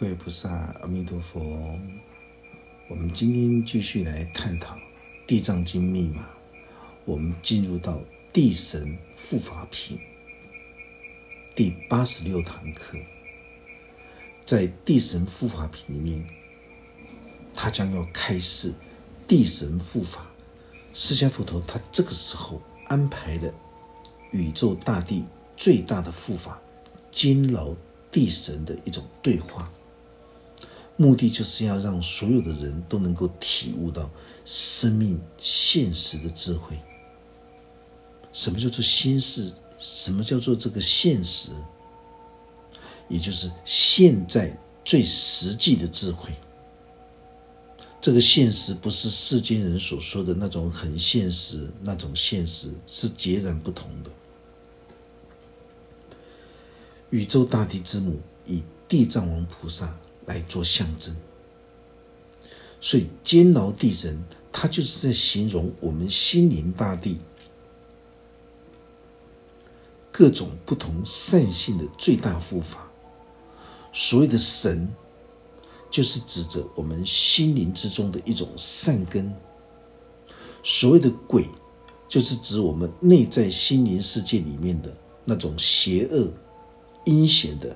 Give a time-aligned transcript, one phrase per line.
[0.00, 0.48] 各位菩萨，
[0.80, 1.40] 阿弥陀佛。
[2.88, 4.76] 我们今天继续来探讨
[5.26, 6.24] 《地藏经》密码。
[7.04, 8.00] 我们进入到
[8.32, 9.98] 地神护法品
[11.56, 12.96] 第八十六堂课。
[14.44, 16.24] 在地神护法品里面，
[17.52, 18.72] 他将要开示
[19.26, 20.30] 地神护法。
[20.94, 23.52] 释迦佛陀他这个时候安排的
[24.30, 25.24] 宇宙大地
[25.56, 26.56] 最大的护法
[27.10, 27.74] 金牢
[28.12, 29.68] 地神的一种对话。
[31.00, 34.10] 目的就是要让所有的人都能够体悟到
[34.44, 36.76] 生命现实的智慧。
[38.32, 39.52] 什么叫做心事？
[39.78, 41.50] 什么叫做这个现实？
[43.08, 46.32] 也就是现在最实际的智慧。
[48.00, 54.10] 这个现实不是世间人所说的那种很现实，那种现实是截然不同的。
[57.10, 59.96] 宇宙大地之母以地藏王菩萨。
[60.28, 61.16] 来做象征，
[62.80, 64.22] 所以监牢地神，
[64.52, 67.18] 他就是在形容我们心灵大地
[70.12, 72.86] 各种不同善性的最大护法。
[73.90, 74.88] 所谓的神，
[75.90, 79.32] 就是指着我们心灵之中的一种善根；
[80.62, 81.46] 所谓的鬼，
[82.06, 84.94] 就是指我们内在心灵世界里面的
[85.24, 86.30] 那种邪恶、
[87.06, 87.74] 阴险的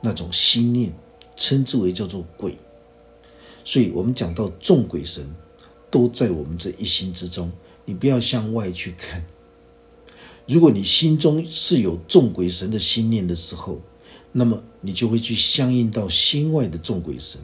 [0.00, 0.92] 那种心念。
[1.38, 2.58] 称之为叫做鬼，
[3.64, 5.34] 所以我们讲到众鬼神，
[5.88, 7.50] 都在我们这一心之中。
[7.86, 9.24] 你不要向外去看。
[10.46, 13.80] 如果你心中是有众鬼神的心念的时候，
[14.32, 17.40] 那么你就会去相应到心外的众鬼神，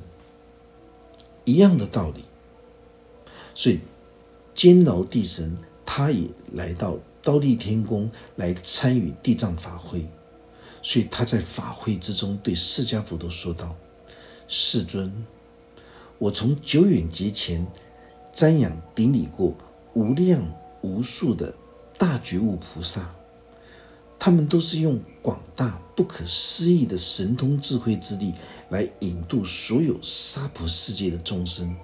[1.45, 2.25] 一样的道理。
[3.55, 3.79] 所以
[4.53, 5.57] 监牢地神
[5.87, 10.07] 他也来到刀立天宫来参与地藏法会，
[10.83, 13.75] 所以他在法会之中对释迦佛都说道。
[14.57, 15.13] 世尊，
[16.17, 17.67] 我从久远劫前
[18.33, 19.53] 瞻仰顶礼过
[19.95, 20.41] 无量
[20.81, 21.53] 无数的
[21.99, 23.13] 大觉悟菩萨，
[24.17, 28.33] 他们都是用广大不可思议的神通智慧之力
[28.69, 31.75] 来引渡所有娑婆世界的众生。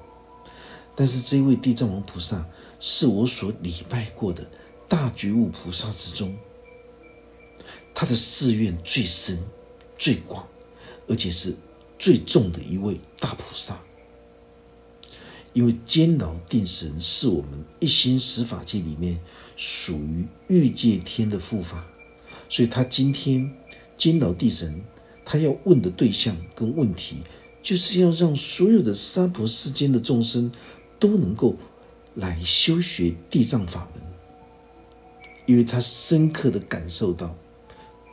[0.95, 2.47] 但是这位地藏王菩萨
[2.79, 4.49] 是我所礼拜过的
[4.89, 6.39] 大觉悟菩萨之中，
[7.93, 9.43] 他的誓愿最深、
[9.99, 10.47] 最广，
[11.09, 11.57] 而且是。
[12.01, 13.79] 最重的一位大菩萨，
[15.53, 19.21] 因为监牢定神是我们一心十法界里面
[19.55, 21.85] 属于欲界天的护法，
[22.49, 23.53] 所以他今天
[23.99, 24.83] 监牢地神，
[25.27, 27.19] 他要问的对象跟问题，
[27.63, 30.51] 就是要让所有的娑婆世间的众生
[30.99, 31.55] 都能够
[32.15, 34.03] 来修学地藏法门，
[35.45, 37.37] 因为他深刻的感受到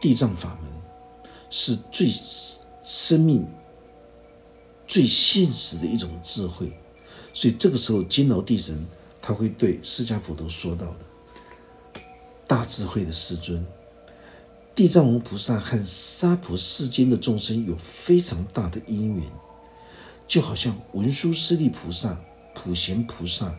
[0.01, 0.69] 地藏法门
[1.49, 2.11] 是最
[2.83, 3.47] 生命。
[4.87, 6.71] 最现实的一种智慧，
[7.33, 8.85] 所以这个时候，金楼地神
[9.21, 12.01] 他会对释迦佛陀说到的：
[12.47, 13.65] 大智慧的世尊，
[14.73, 19.23] 地藏王菩萨和娑婆世间的众生有非常大的因缘，
[20.25, 22.17] 就好像文殊师利菩萨、
[22.55, 23.53] 普贤菩萨、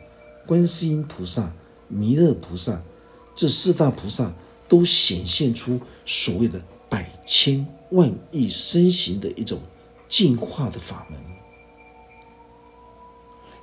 [0.47, 1.53] 观世音菩萨、
[1.89, 2.83] 弥勒菩萨
[3.37, 4.33] 这四大菩萨
[4.67, 9.61] 都显现出所谓的百千万亿身形的一种。
[10.09, 11.21] 进化的法门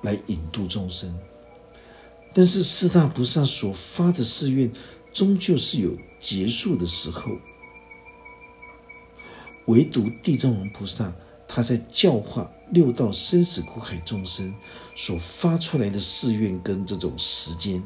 [0.02, 1.18] 来引渡众生，
[2.34, 4.72] 但是四大菩萨所发的誓愿，
[5.12, 7.32] 终究是有结束的时候。
[9.66, 11.12] 唯独地藏王菩萨，
[11.48, 14.54] 他在教化六道生死苦海众生
[14.96, 17.84] 所发出来的誓愿跟这种时间，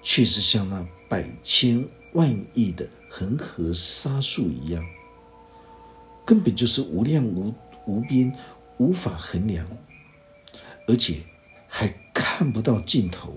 [0.00, 4.84] 却是像那百千万亿的恒河沙数一样。
[6.30, 7.52] 根本就是无量无
[7.86, 8.32] 无边，
[8.78, 9.66] 无法衡量，
[10.86, 11.22] 而且
[11.66, 13.36] 还看不到尽头。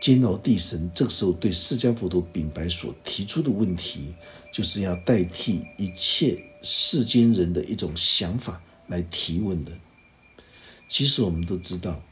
[0.00, 4.12] 监牢地神这个时候对释迦佛陀禀白所提出的问题，
[4.52, 9.70] 就是要代替一切世间人的一种想法来提问的。
[10.88, 12.02] 其实我们都知道，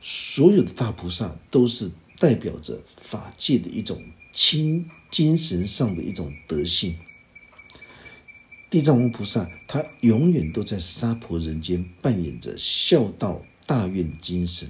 [0.00, 1.90] 所有的大菩萨都是
[2.20, 4.00] 代表着法界的一种
[4.32, 6.96] 清精神上的一种德性。
[8.70, 14.68] 地藏王菩萨，他永远都在娑婆人间扮演着孝道大愿精神；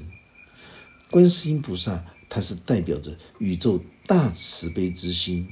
[1.11, 5.47] 观世音菩萨，他是代表着宇宙大慈悲之心；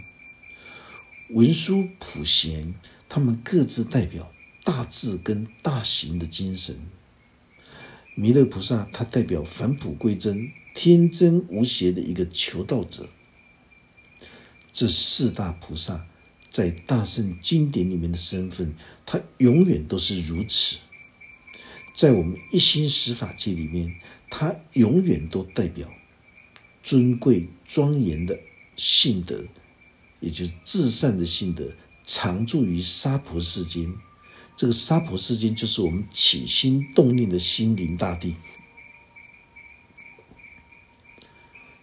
[1.29, 2.75] 文殊普贤，
[3.07, 4.33] 他们各自代表
[4.65, 6.77] 大智跟大行的精神；
[8.15, 13.11] 弥勒菩萨，他代表返璞归真、天真无邪的一个求道者。
[14.73, 16.07] 这四大菩萨。
[16.59, 18.75] 在大圣经典里面的身份，
[19.07, 20.79] 他永远都是如此。
[21.95, 25.89] 在我们一心十法界里面，他永远都代表
[26.83, 28.41] 尊贵庄严的
[28.75, 29.45] 性德，
[30.19, 33.95] 也就是至善的性德，常住于娑婆世间。
[34.57, 38.35] 这个娑婆世间，就是我们起心动念的心灵大地。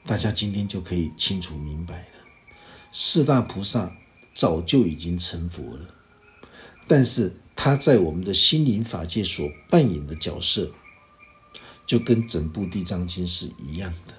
[0.06, 2.08] 大家今天就可以清楚明白了，
[2.92, 3.96] 四大菩萨
[4.36, 5.96] 早就已经成佛了，
[6.88, 10.72] 但是他在我们的心灵法界所扮演的角色，
[11.88, 14.14] 就跟整部地藏经是一样的。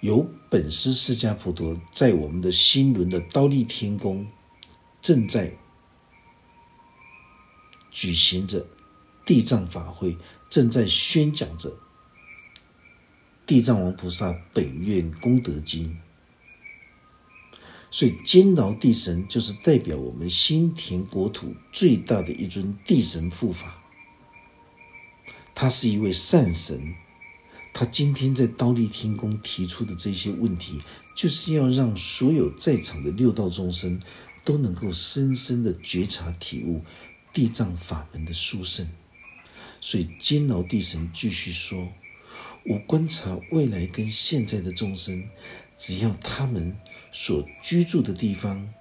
[0.00, 4.26] 有本师释迦佛陀在我们的心轮的刀立天宫，
[5.00, 5.56] 正在。
[7.92, 8.66] 举行着
[9.26, 10.16] 地藏法会，
[10.48, 11.76] 正在宣讲着
[13.46, 16.00] 地藏王菩萨本愿功德经。
[17.92, 23.80] 所以，坚牢地神就是代表我们新田国土最大的一尊地神护法。
[25.54, 26.94] 他是一位善神，
[27.74, 30.80] 他今天在刀立天宫提出的这些问题，
[31.14, 34.00] 就是要让所有在场的六道众生
[34.42, 36.82] 都能够深深的觉察体悟。
[37.34, 38.86] 地藏法门的殊胜，
[39.80, 41.88] 所以监牢地神继续说
[42.68, 45.24] ：“我观察未来跟现在的众生，
[45.78, 46.76] 只要他们
[47.12, 48.72] 所居住的地方，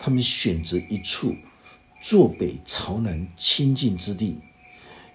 [0.00, 1.36] 他们选择一处
[2.00, 4.38] 坐北朝南清净之地，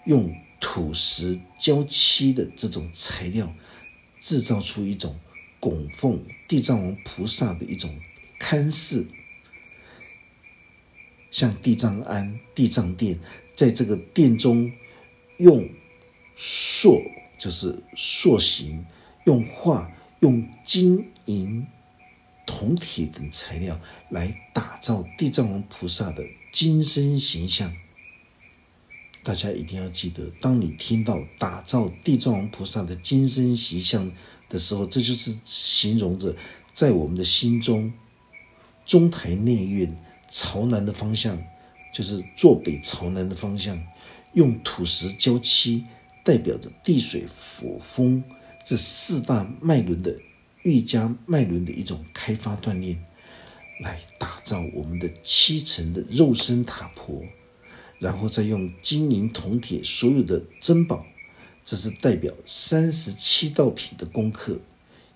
[0.06, 3.54] 用土石浇漆的这种材料，
[4.20, 5.20] 制造出一种
[5.60, 7.94] 供奉地藏王菩萨的一种
[8.40, 9.06] 龛室。”
[11.30, 13.20] 像地藏庵、地藏殿，
[13.54, 14.72] 在这个殿中
[15.38, 15.70] 用
[16.36, 17.00] 塑，
[17.38, 18.84] 就是塑形，
[19.26, 19.92] 用画、
[20.22, 21.68] 用金银、
[22.60, 23.80] 铜铁等材料
[24.10, 26.22] 来打造地藏王菩萨的
[26.52, 27.74] 金身形象。
[29.24, 34.12] 大家一定要记得，当你听到打造地藏王菩萨的金身形象
[34.50, 36.36] 的时候，这就是形容着
[36.74, 37.94] 在我们的心中
[38.86, 39.98] 中台内院。
[40.30, 41.42] 朝南的方向，
[41.94, 43.82] 就是坐北朝南的方向，
[44.34, 45.86] 用土石胶漆
[46.26, 48.22] 代表着地水火风
[48.64, 50.16] 这四大脉轮的
[50.64, 53.04] 瑜伽脉轮的一种开发锻炼，
[53.82, 57.24] 来打造我们的七层的肉身塔婆，
[58.00, 61.06] 然后再用金银铜铁所有的珍宝，
[61.64, 64.60] 这是代表三十七道品的功课，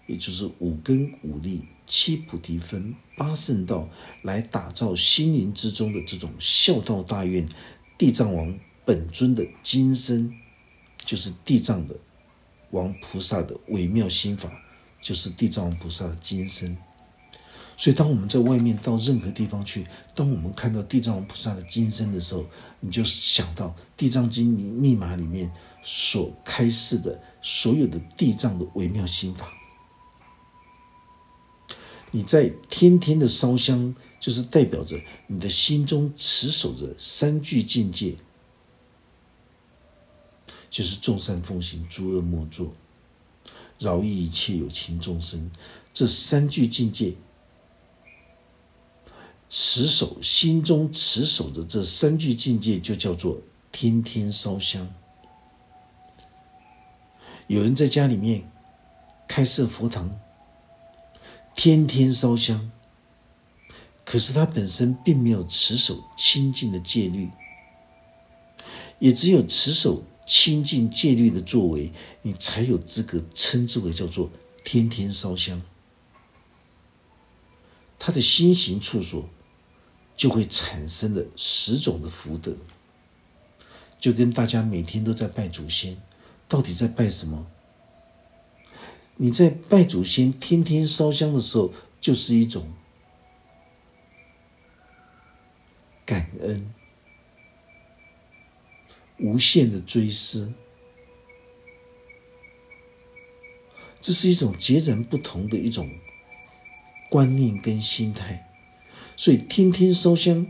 [0.08, 1.62] 也就是五根五力。
[1.86, 3.90] 七菩提分、八圣道，
[4.22, 7.46] 来打造心灵之中的这种孝道大愿。
[7.98, 10.34] 地藏王本尊的金身，
[11.04, 11.94] 就是地藏的
[12.72, 14.50] 王菩萨的微妙心法，
[15.04, 16.76] 就是地藏王菩萨的金身。
[17.76, 19.86] 所以，当我们在外面到任何地方去，
[20.16, 22.46] 当我们看到地藏王菩萨的金身的时候，
[22.80, 23.68] 你就想到
[23.98, 25.52] 《地藏经》里密码里面
[25.84, 29.52] 所开示的所有的地藏的微妙心法。
[32.12, 38.16] 你在天天的烧香，就是代表着你的心中持守着三句境界，
[40.70, 42.72] 就是众善奉行，诸恶莫作，
[43.84, 45.52] 饶益一切有情众生。
[45.94, 47.14] 这三句境界，
[49.50, 53.42] 持守心中持守的这三句境界，就叫做
[53.72, 54.92] 天天烧香。
[57.48, 58.50] 有人在家里面
[59.28, 60.20] 开设佛堂。
[61.56, 62.72] 天天烧香，
[64.04, 67.30] 可是他本身并没有持守清净的戒律，
[68.98, 74.32] 也只有持守清净戒律的作为，你才有资格称之为叫做
[74.64, 75.62] 天天烧香。
[78.00, 79.30] 他的心行处所
[80.16, 82.56] 就会产生了十种的福德，
[84.00, 85.98] 就跟大家每天都在拜祖先，
[86.48, 87.48] 到底在拜什么？
[89.18, 92.68] 你在拜祖先、天天烧香的时候，就是一种
[96.06, 96.74] 感恩、
[99.24, 100.54] 无限的追思，
[104.02, 105.90] 这是一种截然不同的一种
[107.10, 108.52] 观念跟心态。
[109.16, 110.46] 所以，天天烧香，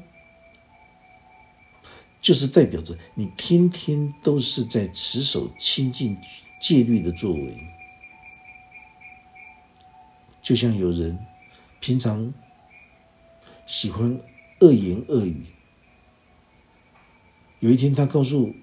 [2.19, 6.17] 就是代表着你天天都是在持守清净
[6.59, 7.55] 戒律的作为。
[10.41, 11.19] 就像有人
[11.79, 12.33] 平常
[13.67, 14.19] 喜欢
[14.61, 15.45] 恶言恶语，
[17.59, 18.55] 有一天他告诉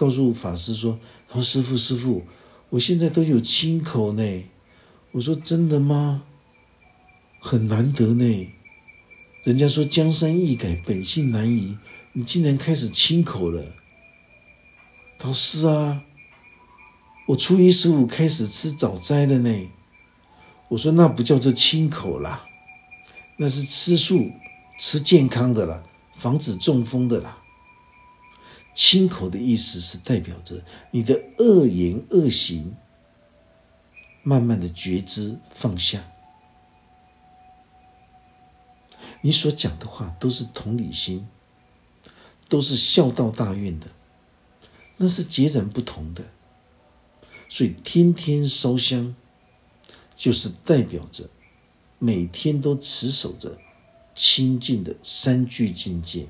[0.00, 2.24] 告诉法师说：“他说师傅师傅，
[2.70, 4.44] 我现在都有亲口呢。”
[5.12, 6.22] 我说：“真的吗？”
[7.38, 8.48] 很难得呢。
[9.44, 11.76] 人家说江山易改，本性难移，
[12.14, 13.62] 你竟然开始亲口了。
[15.18, 16.02] 他说是啊，
[17.28, 19.68] 我初一十五开始吃早斋了呢。
[20.68, 22.46] 我说那不叫做亲口啦，
[23.36, 24.30] 那是吃素、
[24.78, 25.82] 吃健康的啦，
[26.16, 27.36] 防止中风的啦。
[28.82, 32.74] 亲口的意思是代表着你的恶言恶行，
[34.22, 36.10] 慢慢的觉知放下。
[39.20, 41.28] 你所讲的话都是同理心，
[42.48, 43.88] 都是孝道大愿的，
[44.96, 46.24] 那是截然不同的。
[47.50, 49.14] 所以天天烧香，
[50.16, 51.28] 就是代表着
[51.98, 53.58] 每天都持守着
[54.14, 56.28] 清净的三聚境界。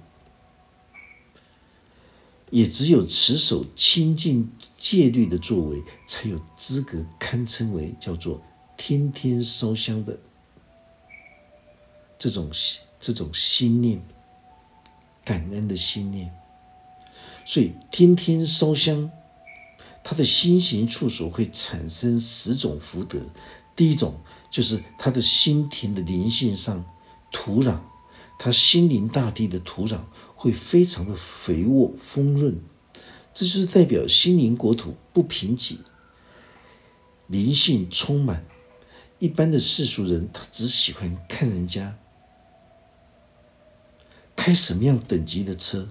[2.51, 8.43] 也只有持守清净戒律的作为，才有资格堪称为叫做
[8.77, 10.19] 天天烧香的
[12.19, 12.51] 这种
[12.99, 14.03] 这种心念，
[15.25, 16.35] 感恩的心念。
[17.47, 19.11] 所以天天烧香，
[20.05, 23.19] 他的心行处所会产生十种福德。
[23.75, 26.85] 第一种就是他的心田的灵性上
[27.33, 27.79] 土壤，
[28.39, 30.01] 他心灵大地的土壤。
[30.41, 32.59] 会非常的肥沃丰润，
[33.35, 35.81] 这就是代表心灵国土不贫瘠，
[37.27, 38.47] 灵性充满。
[39.19, 41.99] 一般的世俗人，他只喜欢看人家
[44.35, 45.91] 开什么样等级的车，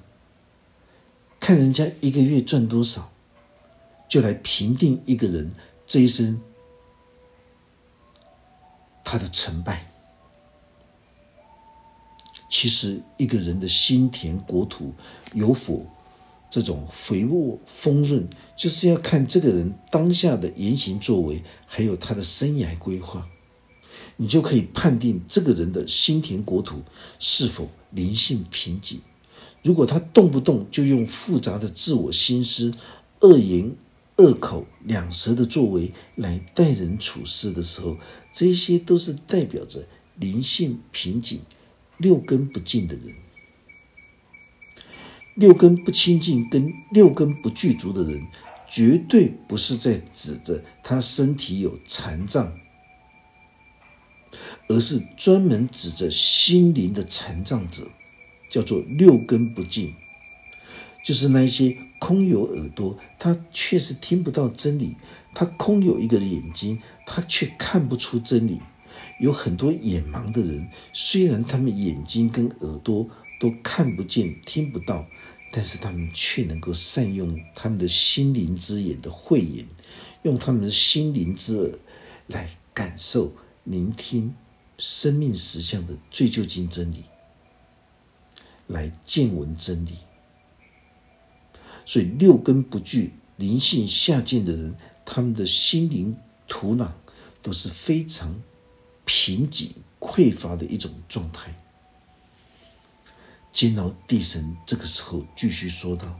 [1.40, 3.12] 看人家一个月赚多少，
[4.08, 5.52] 就来评定一个人
[5.86, 6.42] 这一生
[9.04, 9.89] 他的成败。
[12.50, 14.92] 其实，一个人的心田国土
[15.36, 15.86] 有否
[16.50, 18.28] 这种肥沃丰润，
[18.58, 23.28] 就是要看这个人当下的言行作为，还有他的生涯规划，
[24.18, 26.82] 你就可以判定这个人的心田国土
[27.20, 28.98] 是否灵性贫瘠。
[29.62, 32.74] 如果他动不动就用复杂的自我心思、
[33.20, 33.72] 恶言
[34.16, 37.96] 恶口、两舌的作为来待人处事的时候，
[38.34, 41.38] 这些都是代表着灵性贫瘠。
[42.00, 43.14] 六根不净的人，
[45.36, 48.26] 六根不清净跟六根不具足的人，
[48.66, 52.58] 绝对不是在指着他身体有残障，
[54.70, 57.88] 而是专门指着心灵的残障者，
[58.50, 59.94] 叫做六根不净，
[61.04, 64.96] 就是那些空有耳朵，他确实听不到真理；
[65.36, 68.62] 他空有一个眼睛，他却看不出真理。
[69.20, 73.10] 有很多眼盲的人，虽然他们眼睛跟耳朵
[73.40, 75.06] 都看不见、听不到，
[75.52, 79.68] 但是他们却能够善用他们的心灵之眼的慧眼，
[80.24, 81.80] 用他们的心灵之耳
[82.28, 83.34] 来感受、
[83.66, 84.34] 聆听
[84.78, 87.04] 生命实相的最究竟真理，
[88.68, 89.96] 来见闻真理。
[91.86, 96.16] 所以六根不具、灵性下贱的人，他们的心灵
[96.48, 96.92] 土壤
[97.42, 98.40] 都是非常。
[99.12, 101.52] 贫瘠匮乏的一种状态。
[103.52, 106.20] 煎熬地神这个时候继续说道：“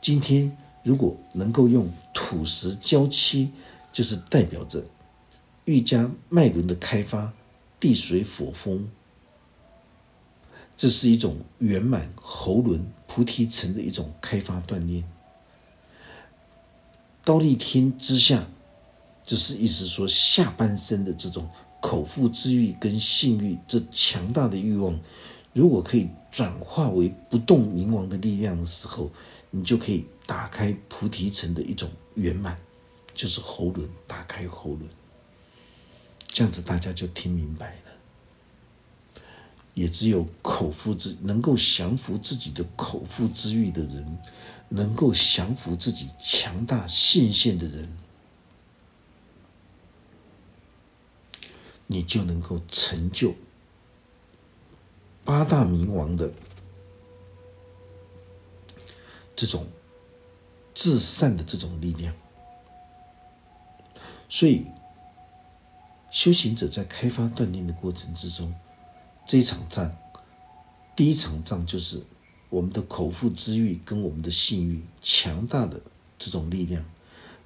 [0.00, 3.52] 今天如果能够用土石交漆，
[3.92, 4.82] 就是代表着
[5.66, 7.34] 瑜伽脉轮的开发，
[7.78, 8.88] 地水火风，
[10.74, 15.04] 这是一种圆满喉轮菩提层的一种开发锻炼。
[17.22, 18.46] 刀立天之下，
[19.26, 21.46] 就是意思说下半身的这种。”
[21.84, 24.98] 口腹之欲跟性欲这强大的欲望，
[25.52, 29.12] 如果可以转化为不动冥王的力量的时候，
[29.50, 32.58] 你就可以打开菩提城的一种圆满，
[33.14, 34.88] 就是喉轮打开喉轮，
[36.28, 37.92] 这样子大家就听明白了。
[39.74, 44.18] 也只有口腹之能够降服自己的口腹之欲的人，
[44.70, 47.86] 能够降服自己强大性线的人。
[51.86, 53.34] 你就能够成就
[55.24, 56.32] 八大冥王的
[59.36, 59.66] 这种
[60.74, 62.14] 至善的这种力量。
[64.28, 64.64] 所以，
[66.10, 68.54] 修行者在开发锻炼的过程之中，
[69.26, 69.96] 这一场战，
[70.96, 72.02] 第一场仗就是
[72.50, 75.80] 我们的口腹之欲跟我们的性欲强大的
[76.18, 76.84] 这种力量。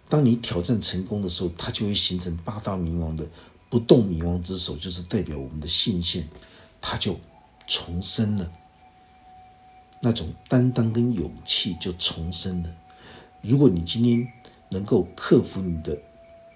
[0.08, 3.28] 当你挑战成功的时候，它就会形成八大冥王的。
[3.70, 6.26] 不动冥王之手，就是代表我们的信心，
[6.80, 7.18] 它就
[7.66, 8.52] 重生了。
[10.00, 12.74] 那种担当跟勇气就重生了。
[13.42, 14.26] 如果你今天
[14.70, 16.00] 能够克服你的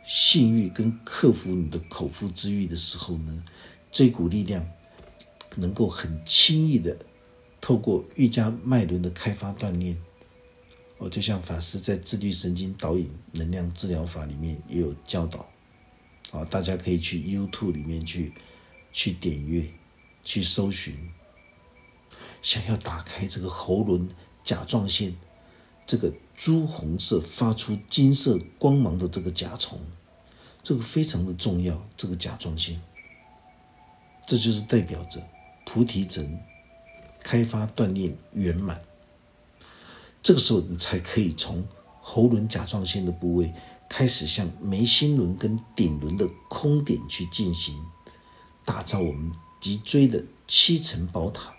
[0.05, 3.43] 性欲，跟克服你的口腹之欲的时候呢，
[3.91, 4.67] 这股力量
[5.57, 6.97] 能够很轻易的
[7.61, 9.97] 透过瑜伽脉轮的开发锻炼。
[10.99, 15.45] 我就像法师在自律神经导引能量治疗法里面也有教导，
[16.33, 18.33] 啊，大家可以去 YouTube 里面去
[18.93, 19.71] 去点阅，
[20.25, 21.11] 去搜寻。
[22.41, 24.09] 想要打开这个喉轮
[24.43, 25.15] 甲状腺，
[25.87, 29.79] 这个朱红色发出金色光芒的这个甲虫，
[30.63, 31.87] 这个非常的重要。
[31.97, 32.81] 这个甲状腺，
[34.27, 35.23] 这就是代表着
[35.65, 36.41] 菩提层
[37.21, 38.83] 开发锻炼圆满。
[40.23, 41.65] 这个时候，你才可以从
[42.01, 43.53] 喉轮甲状腺的部位
[43.93, 47.79] 开始，向眉心轮跟顶轮的空点去进行
[48.65, 49.31] 打造我们
[49.61, 51.55] 脊椎的七层宝塔，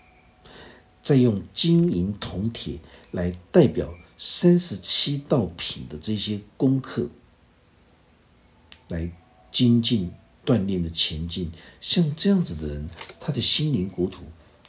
[1.00, 2.80] 再用金银铜铁
[3.12, 7.08] 来代表三十七道品的这些功课，
[8.88, 9.12] 来
[9.52, 10.10] 精进
[10.44, 11.52] 锻炼的前进。
[11.80, 12.88] 像这样子的人，
[13.20, 14.24] 他的心灵国土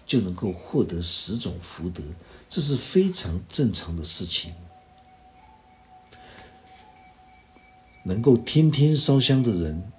[0.06, 2.04] 就能够获得十种福德。
[2.48, 4.54] 这是非常正常的事情。
[8.06, 9.92] 能够天天烧香的人，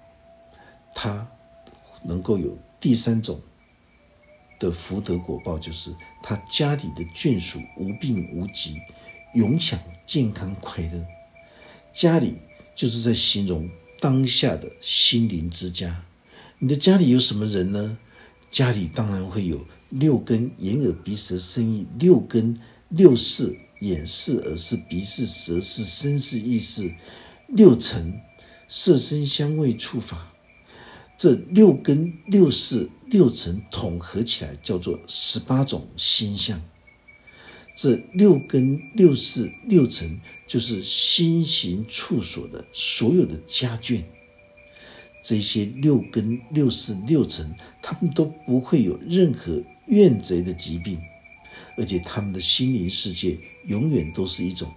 [0.95, 1.29] 他
[2.05, 3.41] 能够有第三种
[4.59, 8.77] 的福德果报，就是他家里的眷属无病无疾，
[9.35, 11.05] 永享健康快乐。
[11.93, 12.37] 家里
[12.75, 13.69] 就是在形容
[14.01, 16.05] 当下的心灵之家。
[16.61, 17.99] 你的家里有什么人呢？
[18.51, 19.67] 家里当然会有。
[19.89, 26.93] 六根眼耳鼻舌身意，六根六识眼识耳识鼻识舌识身识意识，
[27.47, 28.21] 六尘
[28.69, 30.33] 色声香味触法，
[31.17, 36.61] 这六根六识六尘统合起来叫做十八种心相。
[37.77, 44.03] 这六根六识六尘就是心行处所的所有的家眷。
[45.23, 49.63] 这些六根六识六尘，他们都不会有任何。
[49.89, 51.01] 怨贼的疾病，
[51.79, 54.69] 而且他们的心灵世界永远都是一种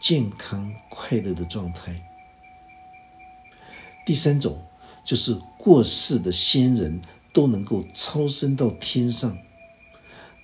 [0.00, 2.02] 健康快乐的状态。
[4.06, 4.64] 第三种
[5.04, 7.02] 就是过世的先人
[7.34, 9.36] 都能够超生到天上。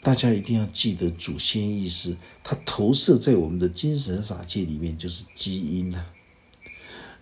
[0.03, 6.05] 大家一定要记得祖先意识，它投射在我们的精神法界里面就是基因呐。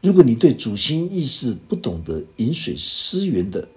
[0.01, 3.69] 如果你对祖先意识不懂得饮水思源的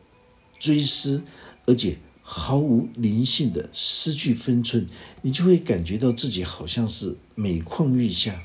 [0.58, 1.22] 追思，
[1.66, 4.88] 而且毫无灵性的失去分寸，
[5.22, 8.42] 你就会感觉到自己好像是每况愈下。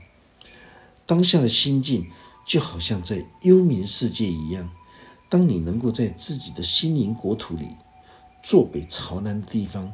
[1.06, 2.08] 当下的心境
[2.48, 4.68] 就好像在幽冥世界一样。
[5.28, 7.68] 当你能够在自己的心灵国土里，
[8.42, 9.92] 坐北朝南的地方，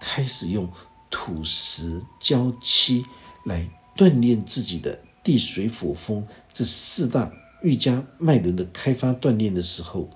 [0.00, 0.66] 开始用
[1.10, 3.04] 土石胶漆
[3.44, 7.30] 来锻炼自己的地水火风这四大
[7.62, 10.08] 瑜伽脉轮的开发锻炼的时候。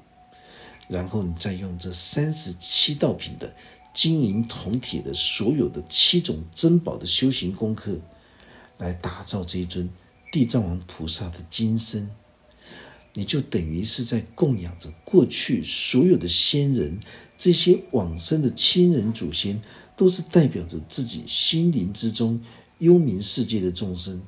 [0.88, 3.54] 然后你再用这三十七道品的
[3.92, 7.98] 金银铜铁的所有的七种珍宝的修行功课，
[8.78, 9.90] 来打造这一尊
[10.34, 12.10] 地藏王菩萨的金身，
[13.12, 16.98] 你就等于是在供养着过去所有的先人，
[17.38, 19.62] 这些往生的亲人祖先，
[19.96, 22.42] 都是代表着自己心灵之中
[22.78, 24.20] 幽冥世界的众生。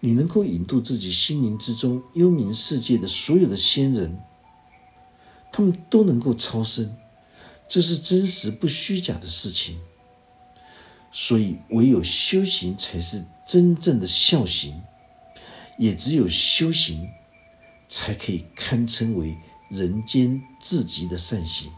[0.00, 4.18] 你能够引渡自己心灵之中幽冥世界的所有的先人。
[5.52, 6.92] 他们都能够超生，
[7.68, 9.78] 这是真实不虚假的事情。
[11.12, 14.82] 所以，唯有修行才是真正的孝行，
[15.80, 17.08] 也只有修行，
[17.88, 19.38] 才可以堪称为
[19.70, 21.72] 人间至极的善行。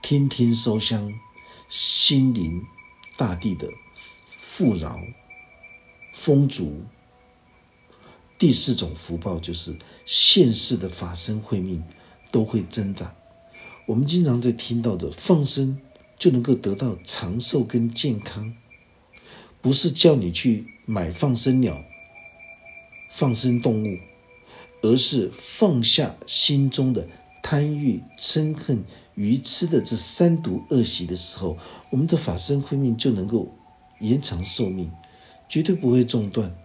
[0.00, 1.12] 天天烧香，
[1.68, 2.64] 心灵
[3.18, 3.68] 大地的
[4.24, 4.98] 富饶
[6.14, 6.82] 丰足。
[8.38, 9.76] 第四种福报就是
[10.06, 11.84] 现世的法身慧命
[12.30, 13.14] 都会增长。
[13.84, 15.78] 我们经常在听到的放生
[16.18, 18.56] 就能够得到长寿跟健康，
[19.60, 21.84] 不是叫你去买放生鸟、
[23.10, 23.98] 放生动物，
[24.82, 27.08] 而是放下心中的
[27.42, 31.56] 贪欲、嗔恨、愚痴的这三毒恶习的时候，
[31.90, 33.54] 我们的法身慧命就能够
[34.00, 34.90] 延长寿命，
[35.48, 36.56] 绝对不会中断。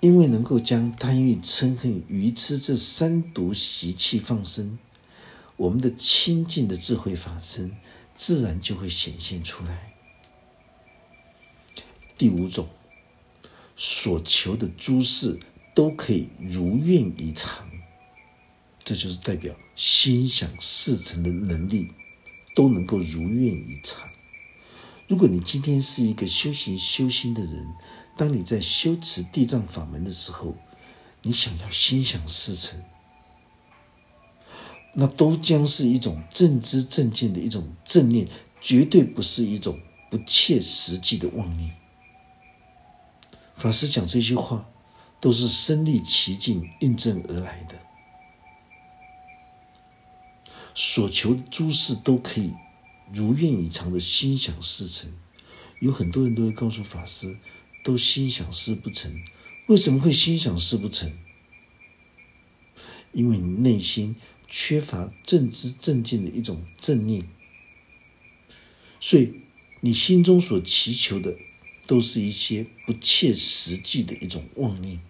[0.00, 4.78] 因为能够将贪欲、嗔恨、愚痴这三毒习气放生，
[5.56, 7.72] 我们的清净的智慧法身
[8.14, 9.97] 自然就会显现出来。
[12.18, 12.68] 第五种，
[13.76, 15.38] 所求的诸事
[15.72, 17.70] 都可以如愿以偿，
[18.82, 21.92] 这就是代表心想事成的能力
[22.56, 24.10] 都能够如愿以偿。
[25.06, 27.68] 如果你今天是一个修行修心的人，
[28.16, 30.56] 当你在修持地藏法门的时候，
[31.22, 32.82] 你想要心想事成，
[34.94, 38.28] 那都将是一种正知正见的一种正念，
[38.60, 41.77] 绝对不是一种不切实际的妄念。
[43.58, 44.70] 法师讲这些话，
[45.20, 47.74] 都是身历其境印证而来的。
[50.76, 52.52] 所求诸事都可以
[53.12, 55.12] 如愿以偿的心想事成。
[55.80, 57.36] 有很多人都会告诉法师，
[57.82, 59.12] 都心想事不成。
[59.66, 61.12] 为什么会心想事不成？
[63.10, 64.14] 因为你内心
[64.46, 67.28] 缺乏正知正见的一种正念，
[69.00, 69.42] 所以
[69.80, 71.36] 你心中所祈求的
[71.88, 75.00] 都是一些不切实际的一种妄念，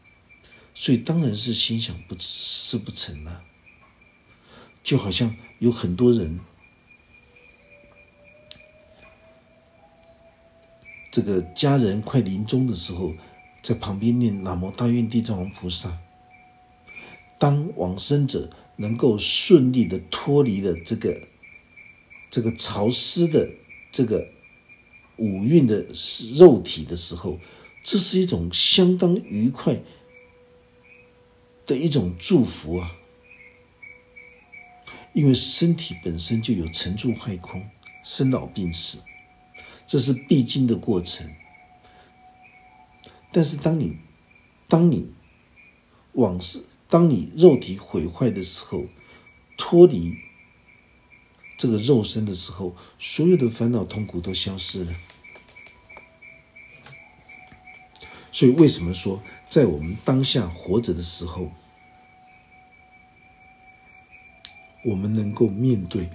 [0.75, 3.45] 所以当然是心想不事不成了。
[4.85, 6.39] 就好像有很多人，
[11.11, 13.13] 这个家人快临终的时候，
[13.61, 15.99] 在旁边念“南无大愿地藏王菩萨”。
[17.41, 21.29] 当往生者能够顺利的脱离了这个
[22.31, 23.51] 这个潮湿的
[23.91, 24.29] 这个
[25.19, 25.87] 五蕴的
[26.37, 27.39] 肉体的时候，
[27.83, 29.83] 这是一种相当愉快
[31.67, 32.93] 的一种祝福啊。
[35.15, 37.69] 因为身体本身就有成住坏空、
[38.05, 38.99] 生老病死，
[39.87, 41.29] 这是必经的过程。
[43.33, 43.99] 但是，当你
[44.69, 45.13] 当你
[46.13, 48.85] 往事，当你肉体毁坏的时候，
[49.57, 50.17] 脱离
[51.57, 54.93] 这个肉身的时候，所有的烦恼痛苦都消失了。
[58.39, 61.51] 所以，为什么说在我们当下活着的时候？
[64.85, 66.09] 我们能够面对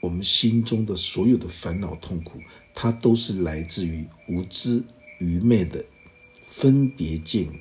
[0.00, 2.40] 我们心中的所有的烦恼痛苦，
[2.74, 4.82] 它都是来自于无知
[5.18, 5.84] 愚昧的
[6.40, 7.52] 分别见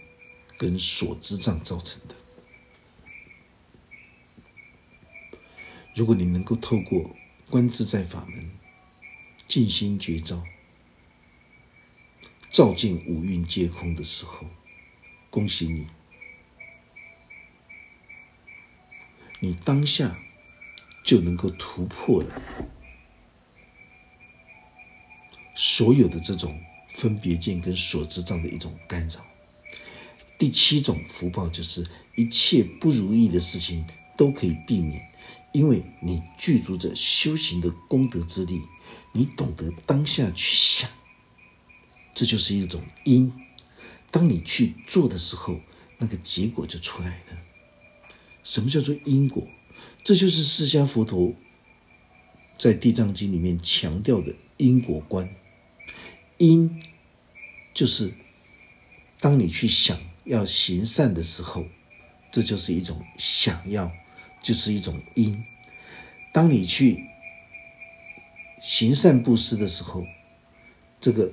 [0.57, 2.15] 跟所知障造成的。
[5.93, 7.13] 如果你能够透过
[7.49, 8.49] 观自在法门
[9.45, 10.41] 静心觉照，
[12.53, 14.45] 照见五蕴皆空的时候，
[15.31, 15.87] 恭喜你。
[19.39, 20.19] 你当下
[21.03, 22.41] 就能够突破了
[25.55, 29.25] 所有的这种分别见跟所知障的一种干扰。
[30.37, 31.83] 第七种福报就是
[32.15, 33.83] 一切不如意的事情
[34.15, 35.11] 都可以避免，
[35.53, 38.61] 因为你具足着修行的功德之力，
[39.11, 40.87] 你懂得当下去想，
[42.13, 43.31] 这就是一种因。
[44.11, 45.59] 当你去做的时候，
[45.97, 47.37] 那个结果就出来了。
[48.43, 49.47] 什么叫做因果？
[50.03, 51.33] 这就是释迦佛陀
[52.57, 55.33] 在《地藏经》里面强调的因果观。
[56.37, 56.83] 因
[57.73, 58.13] 就是
[59.19, 61.65] 当你去想要行善的时候，
[62.31, 63.91] 这就是一种想要，
[64.41, 65.43] 就是一种因。
[66.33, 67.05] 当你去
[68.61, 70.05] 行善布施的时候，
[70.99, 71.31] 这个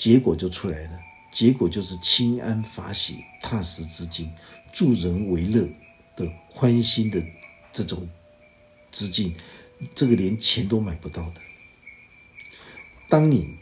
[0.00, 1.00] 结果就出来了。
[1.30, 4.32] 结果就是清安法喜、踏实之境，
[4.72, 5.68] 助人为乐。
[6.16, 7.22] 的欢心的
[7.72, 8.06] 这种
[8.90, 9.34] 资金，
[9.94, 11.40] 这个连钱都买不到的。
[13.08, 13.56] 当你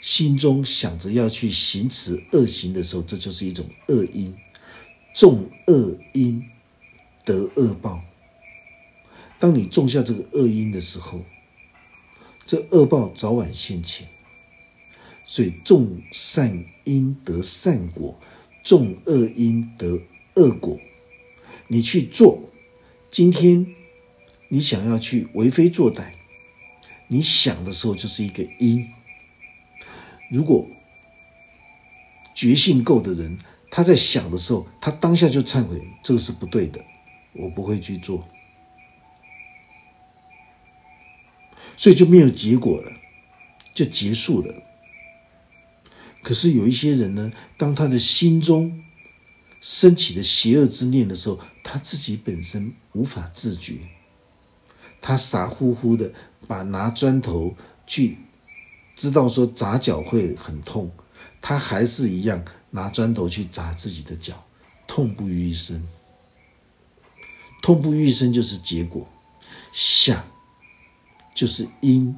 [0.00, 4.36] 心中想着要去行持恶行的时候，这就是一种恶因，
[5.14, 6.44] 种恶因
[7.24, 8.02] 得恶报。
[9.38, 11.24] 当你种下这个恶因的时候，
[12.44, 14.06] 这恶报早晚现前。
[15.28, 18.18] 所以种善因得善果，
[18.64, 20.00] 种恶因得。
[20.34, 20.78] 恶果，
[21.66, 22.40] 你去做。
[23.10, 23.66] 今天
[24.48, 26.12] 你想要去为非作歹，
[27.08, 28.88] 你想的时候就是一个因。
[30.30, 30.64] 如果
[32.34, 33.36] 觉性够的人，
[33.68, 36.80] 他在想的时候，他当下就忏悔，这个是不对的，
[37.32, 38.28] 我不会去做，
[41.76, 42.92] 所以就没有结果了，
[43.74, 44.54] 就结束了。
[46.28, 48.84] 可是有一些人呢，当他的心中，
[49.62, 53.78] 升起的邪恶之念的时候，他自己本身无法自觉，
[55.00, 56.12] 他傻乎乎的
[56.46, 58.18] 把拿砖头去，
[58.94, 60.92] 知道说砸脚会很痛，
[61.40, 64.44] 他还是一样拿砖头去砸自己的脚，
[64.86, 65.82] 痛不欲生。
[67.62, 69.08] 痛不欲生就是结果，
[69.72, 70.22] 想
[71.34, 72.14] 就是因，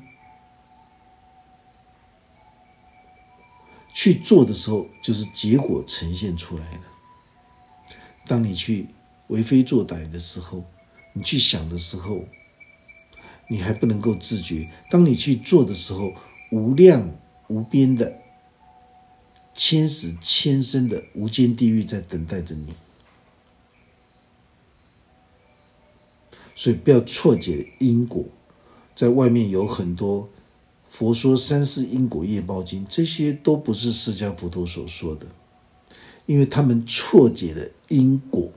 [3.93, 6.83] 去做的时候就是结果呈现出来了。
[8.27, 8.87] 当你去
[9.29, 10.65] 为非作歹的时候，
[11.13, 12.25] 你去想的时候，
[13.49, 16.15] 你还不能够自觉；当你去做的时候，
[16.53, 17.11] 无量
[17.49, 18.19] 无边的
[19.53, 22.73] 千死千生的无间地狱在等待着你。
[26.55, 28.25] 所以不要错解因果。
[28.95, 30.29] 在外面有很多
[30.91, 35.25] 佛说三世因果业报经，这些都不是释迦佛陀所说的，
[36.27, 38.51] 因为他们错解了因果。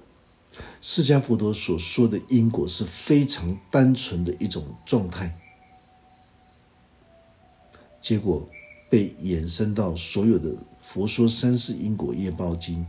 [0.82, 5.34] 释迦佛陀所说的因果是非常单纯的一种状态，
[8.02, 8.48] 结果
[8.90, 12.86] 被衍生到所有的佛说三世因果业报经，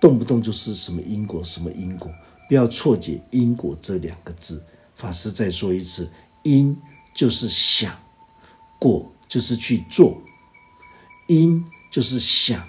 [0.00, 2.10] 动不动就是什么因果什么因果，
[2.48, 4.62] 不要错解因果这两个字。
[4.94, 6.08] 法师再说一次，
[6.42, 6.76] 因
[7.14, 7.94] 就是想，
[8.78, 10.22] 果就是去做，
[11.26, 12.68] 因就是想。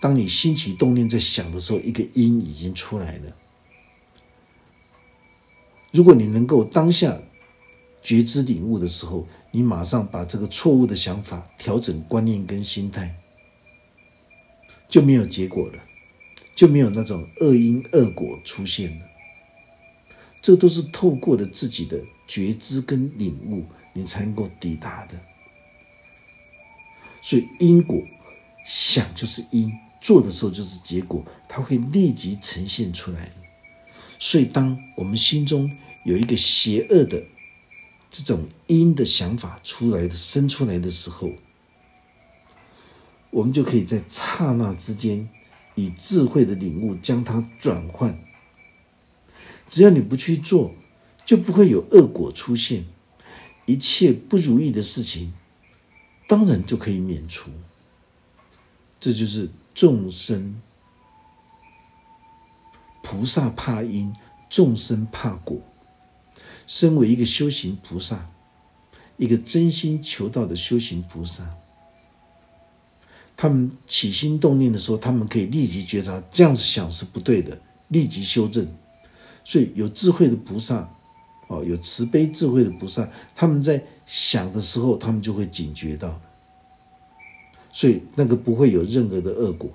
[0.00, 3.34] 当你心起动念在想的时候，一个因已经出来了。
[5.92, 7.18] 如果你能够当下
[8.02, 13.14] 觉知领悟的时候，你马上把这个错误的想法调整观念跟心态，
[14.90, 15.82] 就没有结果了，
[16.54, 19.06] 就没有那种恶因恶果出现了。
[20.42, 23.64] 这都是透过了自己的觉知跟领悟，
[23.94, 25.14] 你才能够抵达的。
[27.26, 28.02] 所以因果
[28.66, 33.32] 想就是因，做的时候就是结果，它会立即呈现出来。
[34.18, 35.70] 所以，当我们心中
[36.04, 37.24] 有一个邪恶的
[38.10, 41.30] 这种因的想法出来的生出来的时候，
[43.30, 45.26] 我们就可以在刹那之间
[45.76, 48.18] 以智慧的领悟将它转换。
[49.70, 50.74] 只要你不去做，
[51.24, 52.84] 就不会有恶果出现，
[53.64, 55.32] 一切不如意的事情，
[56.26, 57.50] 当然就可以免除。
[59.00, 60.60] 这就是众生。
[63.02, 64.10] 菩萨怕因，
[64.48, 65.60] 众生怕果。
[66.66, 68.30] 身为一个修行菩萨，
[69.18, 71.46] 一个真心求道的修行菩萨，
[73.36, 78.66] 他们起心动念的时候，他们可以立即觉察这样子想是不对的，立即修正。
[79.44, 80.88] 所以有智慧的菩萨，
[81.48, 86.20] 哦，有慈悲智慧的菩萨，他们在想的时候，他们就会警觉到，
[87.72, 89.72] 所以那个不会有任何的恶果。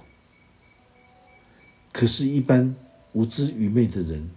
[1.92, 2.76] 可是，一般。
[3.14, 4.30] 无知愚昧的人，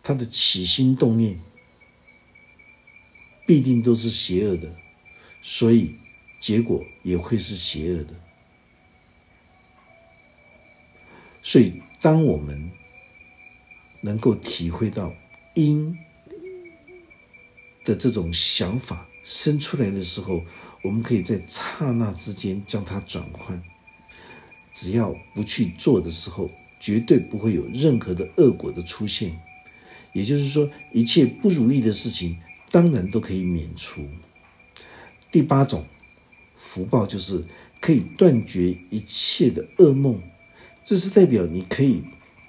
[0.00, 1.40] 他的起心动念
[3.44, 4.72] 必定都是邪恶的，
[5.42, 5.96] 所以
[6.40, 8.14] 结果也会是邪恶的。
[11.42, 12.70] 所以，当我们
[14.02, 15.12] 能够体会到
[15.56, 15.98] 因
[17.84, 20.44] 的这种想法生出来的时候，
[20.82, 23.62] 我们可以在刹那之间将它转换。
[24.74, 26.50] 只要不去做的时候。
[26.82, 29.40] 绝对不会有任何的恶果的出现，
[30.12, 32.36] 也就是说，一切不如意的事情
[32.72, 34.04] 当然都可以免除。
[35.30, 35.86] 第八种
[36.56, 37.44] 福报就是
[37.80, 40.20] 可以断绝一切的噩梦，
[40.82, 42.02] 这是代表你可以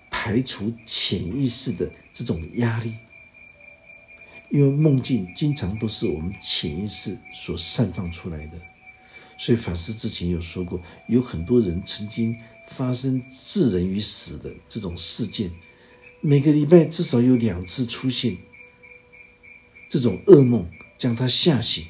[0.09, 2.91] 排除潜意识的这种压力，
[4.53, 8.61] 因为梦境经常都是我们潜意识所散放出来的。
[9.37, 12.39] 所以法师之前有说过，有很多人曾经。
[12.69, 15.51] 发生致人于死的这种事件，
[16.21, 18.37] 每个礼拜至少有两次出现
[19.89, 20.65] 这种噩梦，
[20.97, 21.85] 将他吓醒。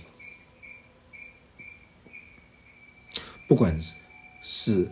[3.47, 3.79] 不管
[4.41, 4.91] 是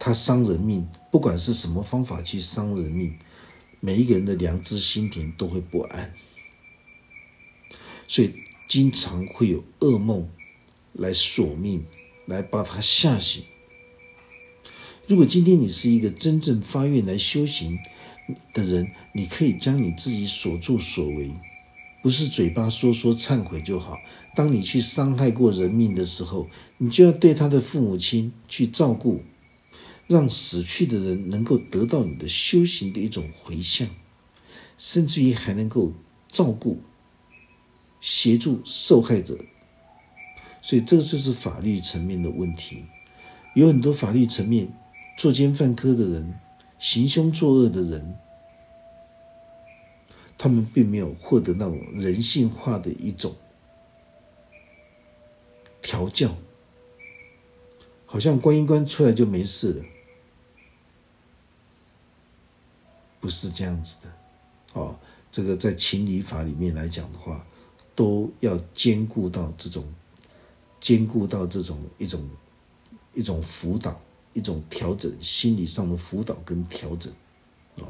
[0.00, 3.16] 他伤人命，不管是什么方法去伤人命，
[3.84, 6.14] 每一个人的良知心田都会不安，
[8.08, 8.32] 所以
[8.66, 10.26] 经常会有噩梦
[10.94, 11.84] 来索命，
[12.24, 13.44] 来把他吓醒。
[15.06, 17.78] 如果今天你是一个真正发愿来修行
[18.54, 21.30] 的人，你可以将你自己所作所为，
[22.02, 23.98] 不是嘴巴说说忏悔就好。
[24.34, 29.22] 当你去伤害过人命的时候，你就要对他的父母亲去照顾，
[30.06, 33.88] 让死去的人能够得到你的修行的一种回向，
[34.76, 35.92] 甚至于还能够
[36.28, 36.80] 照顾、
[38.00, 39.38] 协助受害者。
[40.62, 42.84] 所以，这就是法律层面的问题，
[43.54, 44.72] 有很多法律层面。
[45.16, 46.40] 作奸犯科的人，
[46.76, 48.18] 行凶作恶的人，
[50.36, 53.32] 他们并没有获得那种人性化的一种
[55.80, 56.36] 调教，
[58.06, 59.84] 好像观一关出来就没事了，
[63.24, 64.08] 不是这样子的。
[64.74, 64.94] 哦，
[65.32, 67.42] 这个在情理法里面来讲的话，
[67.94, 69.82] 都要兼顾到这种，
[70.78, 72.20] 兼顾到这种一种
[73.14, 73.98] 一种辅导。
[74.36, 77.12] 一种调整心理上的辅导跟调整，
[77.76, 77.86] 哦，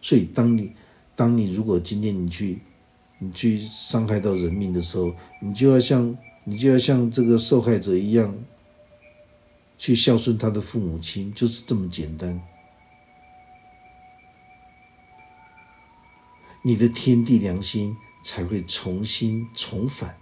[0.00, 0.72] 所以当你
[1.16, 2.60] 当你如果今天你去
[3.18, 8.32] 你去伤害到人命的时候，你就要像你就要像这个受害者一样，
[9.76, 12.40] 去孝顺他的父母亲，就是这么简单。
[16.66, 20.16] 你的天地良心才会重新重返，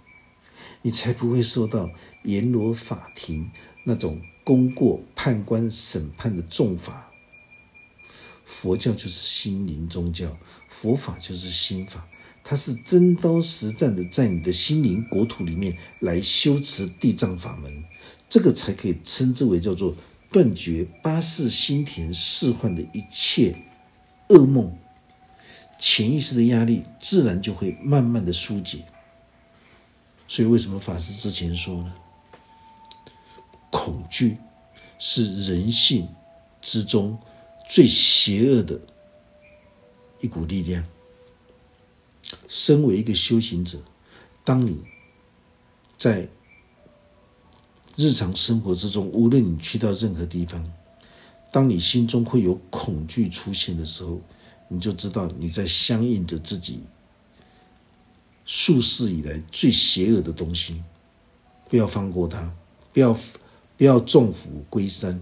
[0.83, 1.89] 你才不会受到
[2.23, 3.49] 阎罗法庭
[3.83, 7.09] 那种功过判官审判的重罚。
[8.43, 10.37] 佛教就是心灵宗教，
[10.69, 12.07] 佛法就是心法，
[12.43, 17.83] 它是真刀实战的在你的心灵国土里面来修持地藏法门，
[18.29, 19.95] 这个才可以称之为叫做。
[20.31, 23.55] 断绝八世心田释幻的一切
[24.27, 24.77] 噩梦，
[25.77, 28.85] 潜意识的压力自然就会慢慢的疏解。
[30.27, 31.93] 所以，为什么法师之前说呢？
[33.69, 34.37] 恐惧
[34.97, 36.07] 是人性
[36.61, 37.19] 之中
[37.69, 38.79] 最邪恶的
[40.21, 40.83] 一股力量。
[42.47, 43.77] 身为一个修行者，
[44.43, 44.79] 当你
[45.97, 46.27] 在
[47.95, 50.73] 日常生活之中，无论你去到任何地方，
[51.51, 54.19] 当你心中会有恐惧出现的时候，
[54.67, 56.81] 你就知道你在相应着自己
[58.45, 60.83] 数世以来最邪恶的东西。
[61.67, 62.53] 不要放过它，
[62.93, 63.17] 不要
[63.77, 65.19] 不要纵虎归山。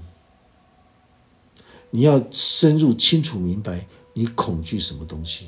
[1.89, 5.47] 你要深入清楚明白，你恐惧什么东西，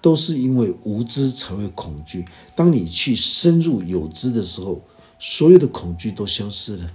[0.00, 2.24] 都是因为无知才会恐惧。
[2.54, 4.82] 当你去深入有知的时候，
[5.18, 6.92] 所有的恐惧都消失了，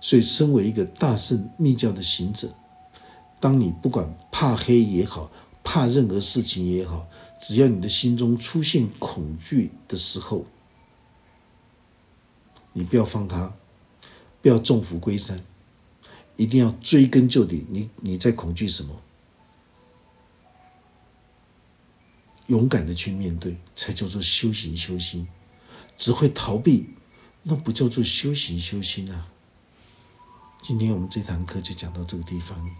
[0.00, 2.54] 所以，身为一个大圣密教的行者，
[3.40, 5.30] 当你不管怕黑也好，
[5.64, 7.08] 怕任何事情也好，
[7.40, 10.46] 只要你的心中出现恐惧的时候，
[12.72, 13.54] 你不要放他，
[14.40, 15.44] 不要众虎归山，
[16.36, 17.66] 一定要追根究底。
[17.68, 19.02] 你你在恐惧什么？
[22.46, 25.26] 勇敢的去面对，才叫做修行修心。
[25.96, 26.90] 只会逃避，
[27.42, 29.28] 那不叫做修行修心啊！
[30.60, 32.70] 今天我们这堂课就讲到这个地方。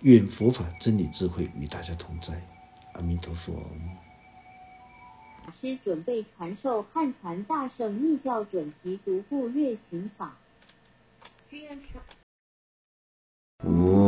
[0.00, 2.46] 愿佛法真理智慧与大家同在，
[2.92, 3.54] 阿弥陀佛。
[5.42, 10.36] 法师准备传授汉传大圣密教准提独步月行法。
[13.62, 14.03] 我。